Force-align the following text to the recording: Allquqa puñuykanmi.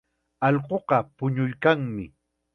Allquqa 0.47 0.99
puñuykanmi. 1.15 2.05